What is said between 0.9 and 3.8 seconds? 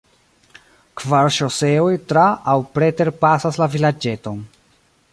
Kvar ŝoseoj tra- aŭ preter-pasas la